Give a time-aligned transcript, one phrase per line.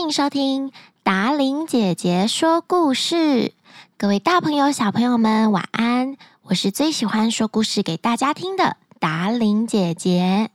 [0.00, 3.52] 欢迎收听达琳姐姐说故事。
[3.98, 6.16] 各位大朋友、小朋友们，晚安！
[6.44, 10.48] 我是最喜欢说故事给大家听的达琳姐姐。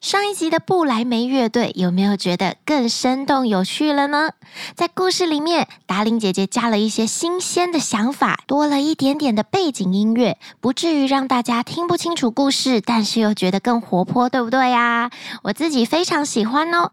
[0.00, 4.32] 上一集的布莱梅乐队有没有觉得更生动有趣了呢？
[4.74, 15.12] 在故事里面，达伶姐姐加了一些新鲜的想法，多了一点点的背景音乐，不至于让大家听不清楚故事，但是又觉得更活泼，对不对呀？
[15.44, 16.90] 我自己非常喜欢哦。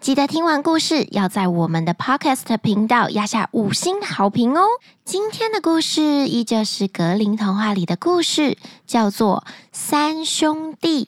[0.00, 4.64] 记得听完故事，要在我们的 Podcast 频道压下五星好评哦。
[5.04, 11.04] 今天的故事依旧是格林童话里的故事，叫做《三兄弟》。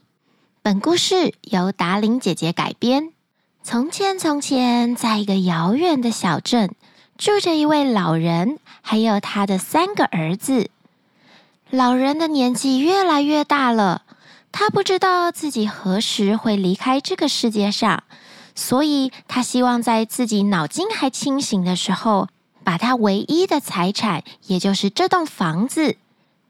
[0.63, 3.13] 本故事由达伶姐姐改编。
[3.63, 6.75] 从前，从前，在一个遥远的小镇，
[7.17, 10.69] 住着一位老人，还有他的三个儿子。
[11.71, 14.03] 老人的年纪越来越大了，
[14.51, 18.03] 他不知道自己何时会离开这个世界上，
[18.61, 22.29] 所以他希望在自己脑筋还清醒的时候，
[22.63, 25.97] 把他唯一的财产，也就是这栋房子，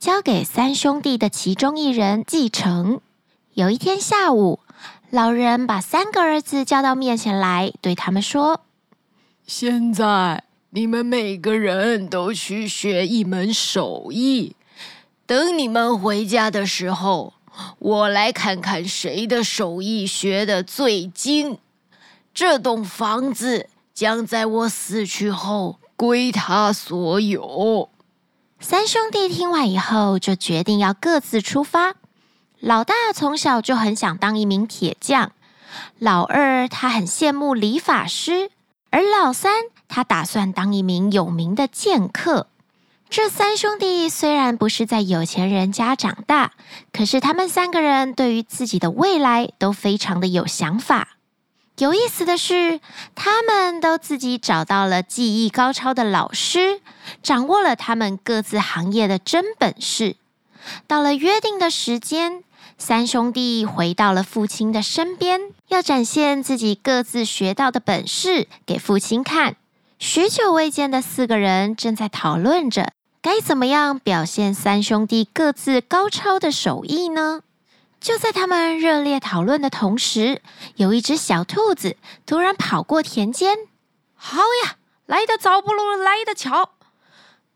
[0.01, 3.01] 交给三兄弟的其中一人继承。
[3.55, 4.59] 有一天下午，
[5.11, 8.63] 老人把三个儿子叫到面前来，对他们说
[9.47, 14.57] ：“现在你们每个人都去学一门手艺。
[15.27, 17.35] 等你们回家的时候，
[17.79, 21.59] 我来看看谁的手艺学的最精。
[22.33, 27.89] 这栋房子将在我死去后归他所有。”
[28.61, 31.95] 三兄弟听完以后，就决定要各自出发。
[32.59, 35.33] 老大从小就很想当一名铁匠，
[35.99, 38.51] 老二他很羡慕理发师，
[38.91, 42.49] 而老三他打算当一名有名的剑客。
[43.09, 46.53] 这三兄弟虽然不是在有钱人家长大，
[46.93, 51.17] 可是他们三个人对于自己的未来都非常的有想法。
[51.81, 52.79] 有意思的是，
[53.15, 56.83] 他们都自己找到了技艺高超的老师，
[57.23, 60.17] 掌握了他们各自行业的真本事。
[60.87, 62.45] 到了约定的时间。
[62.77, 65.39] 三兄弟回到了父亲的身边，
[65.69, 69.57] 要展现自己各自学到的本事给父亲看。
[69.99, 77.43] 许久未见的四个人正在讨论着该怎么样表现三兄弟各自高超的手艺呢？
[78.01, 80.41] 就在他们热烈讨论的同时，
[80.77, 83.59] 有一只小兔子突然跑过田间。
[84.15, 86.71] 好呀，来得早不如来得巧。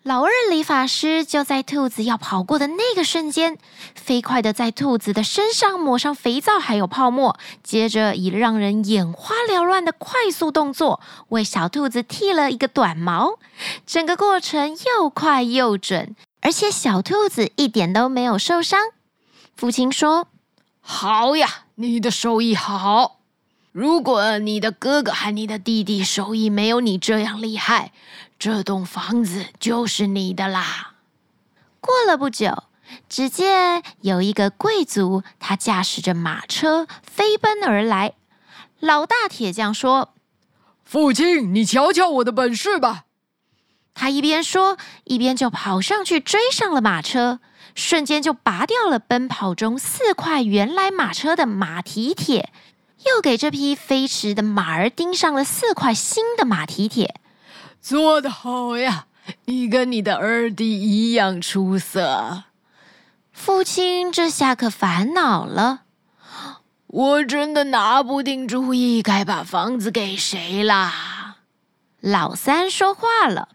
[0.03, 3.57] 老二理发师就在兔子要跑过的那个瞬间，
[3.95, 11.01] 飞快地在兔子的身上抹上肥皂还有泡沫，接着以让人眼花缭乱的快速动作
[11.31, 13.39] 为小兔子剃了一个短毛。
[13.87, 18.79] 整个过程又快又准，而且小兔子一点都没有受伤。
[19.57, 20.29] 父亲说
[20.87, 23.21] ：“好呀，你的手艺好。
[23.73, 27.93] 如果你的哥哥和你的弟弟手艺没有你这样厉害。”
[28.39, 30.97] 这栋房子就是你的啦。
[31.81, 32.65] 过了不久，
[33.09, 38.13] 只见有一个贵族，他驾驶着马车飞奔而来。
[38.81, 40.13] 老大铁匠说
[40.85, 43.05] ：“父亲，你瞧瞧我的本事吧！”
[43.95, 47.39] 他一边说，一边就跑上去追上了马车，
[47.75, 52.53] 瞬间就拔掉了奔跑中四块原来马车的马蹄铁，
[53.07, 57.17] 又给这匹飞驰的马儿钉上了四块新的马蹄铁。
[57.81, 59.07] 做得好呀！
[59.47, 62.45] 你跟你的二弟一样出色。
[63.33, 65.83] 父亲这下可烦恼了，
[66.87, 71.39] 我真的拿不定主意，该把房子给谁啦？
[72.01, 73.49] 老三说话了：“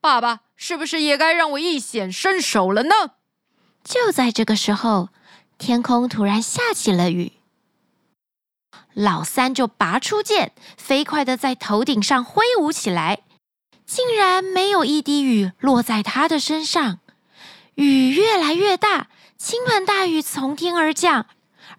[0.00, 2.94] 爸爸，是不是也该让我一显身手了呢？”
[3.84, 5.08] 就在这个时候，
[5.58, 7.32] 天空突然下起了雨。
[8.94, 13.20] 老三就拔出剑，飞快的在头顶上挥舞起来。
[13.86, 17.00] 竟然没有一滴雨落在他的身上，
[17.74, 21.26] 雨越来越大，倾盆大雨从天而降，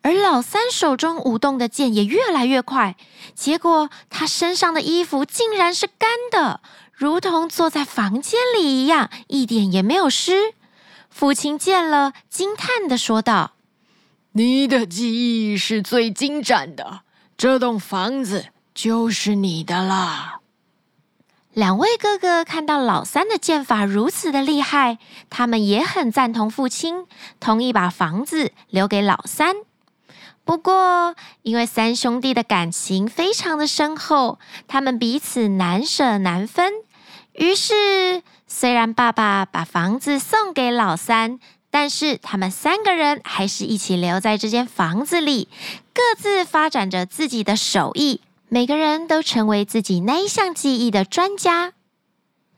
[0.01, 2.97] 而老三手中舞动的剑也越来越快，
[3.33, 6.59] 结果他身上的衣服竟然是干的，
[6.92, 10.54] 如同坐在房间里一样，一点也没有湿。
[11.12, 13.52] 父亲见了，惊叹的说道
[14.34, 17.02] ：“你的技艺是最精湛的，
[17.38, 20.40] 这栋房子就是你的了。”
[21.54, 25.00] 两位哥哥看到老三的剑法如此的厉害，
[25.30, 27.06] 他们也很赞同父亲，
[27.42, 29.57] 同意把房子留给老三。
[30.46, 36.72] 不过，因为三兄弟的感情非常的深厚，他们彼此难舍难分。
[37.42, 41.40] 于是，虽然爸爸把房子送给老三，
[41.72, 45.48] 但是他们三个人还是一起留在这间房子里，
[45.92, 48.22] 各自发展着自己的手艺。
[48.48, 51.74] 每个人都成为自己那一项技艺的专家，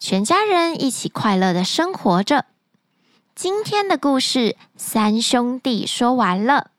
[0.01, 2.43] 全家人一起快乐的生活着。
[3.33, 6.71] 今天的故事，三兄弟说完了。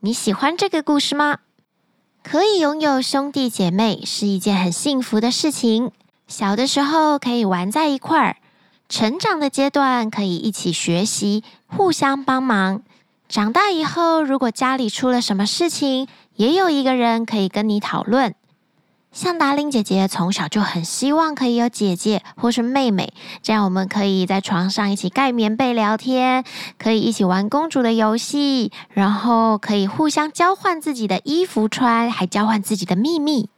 [0.00, 1.40] 你喜欢这个故事吗？
[2.22, 5.92] 可以拥有兄弟姐妹是一件很幸福的事情。
[6.26, 8.36] 小的时候可以玩在一块儿，
[8.88, 12.82] 成长的阶段可以一起学习，互相帮忙。
[13.28, 18.34] 长大以后，如果家里出了什么事情，也有一个人可以跟你讨论。
[19.12, 26.42] 像达令姐姐从小就很希望可以有姐姐或是妹妹，这样我们可以在床上一起盖棉被聊天，
[26.78, 33.48] 可以一起玩公主的游戏，然后可以互相交换自己的衣服穿，还交换自己的秘密。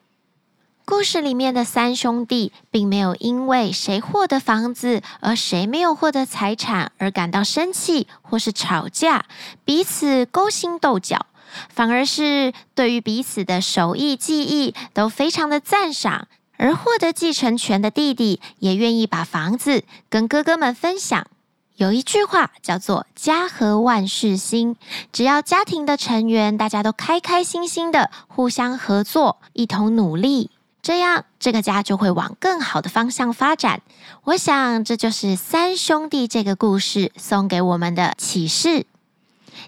[0.89, 9.27] 故事里面的三兄弟并没有因为谁获得房子而谁没有获得财产而感到生气或是吵架，
[9.65, 11.27] 彼此勾心斗角。
[11.69, 21.27] 反而是对于彼此的手艺技艺都非常的赞赏，而获得继承权的弟弟也愿意把房子跟哥哥们分享。
[21.75, 24.77] 有一句话叫做“家和万事兴”，
[25.13, 30.51] 只要家庭的成员大家都开开心心的互相合作，一同努力，
[30.87, 33.83] 这样这个家就会往更好的方向发展。
[34.23, 38.87] 我想这就是三兄弟这个故事送给我们的启示。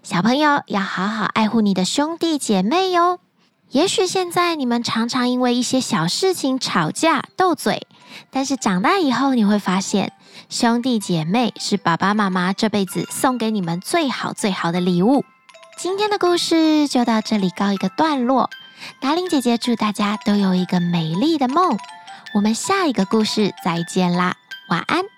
[0.05, 3.19] 小朋友要好好爱护你的兄弟姐妹哟。
[3.71, 7.89] 也许现在你们常常因为一些小事情吵架斗嘴，
[8.31, 10.13] 但是长大以后你会发现，
[10.49, 15.25] 兄弟姐妹是爸爸妈妈这辈子送给你们最好最好的礼物。
[15.77, 18.49] 今天的故事就到这里告一个段落。
[19.01, 21.79] 达令姐姐祝大家都有一个美丽的梦。
[22.35, 24.37] 我们下一个故事再见啦，
[24.69, 25.18] 晚安。